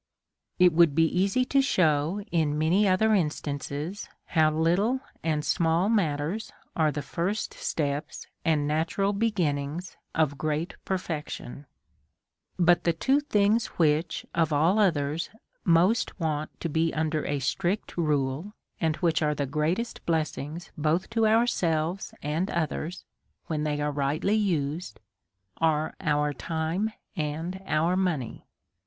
It 0.57 0.73
would 0.73 0.95
be 0.95 1.05
easy 1.05 1.45
to 1.45 1.61
shew, 1.61 2.23
in 2.31 2.57
many 2.57 2.87
other 2.87 3.13
instances, 3.13 4.09
how 4.25 4.49
little 4.49 4.99
and 5.23 5.45
small 5.45 5.89
matters 5.89 6.51
are 6.75 6.91
the 6.91 7.03
first 7.03 7.53
steps 7.53 8.25
and 8.43 8.67
na 8.67 8.83
tural 8.85 9.15
beginnings 9.15 9.97
of 10.15 10.39
great 10.39 10.73
perfections. 10.85 11.67
But 12.57 12.83
the 12.83 12.93
two 12.93 13.19
things 13.19 13.67
which 13.77 14.25
of 14.33 14.51
all 14.51 14.79
others 14.79 15.29
most 15.65 16.19
want 16.19 16.59
to 16.61 16.67
be 16.67 16.91
under 16.95 17.23
a 17.27 17.37
strict 17.37 17.95
rule, 17.95 18.55
and 18.79 18.95
which 18.97 19.21
are 19.21 19.35
the 19.35 19.45
greatest; 19.45 20.03
blessings 20.07 20.71
both 20.75 21.11
to 21.11 21.27
ourselves 21.27 22.11
and 22.23 22.49
others, 22.49 23.03
when 23.45 23.65
they 23.65 23.79
ai 23.79 23.85
e 23.87 23.91
rightly 23.91 24.35
used, 24.35 24.99
are 25.57 25.93
our 26.01 26.33
time 26.33 26.91
and 27.15 27.61
our 27.67 27.95
money. 27.95 28.47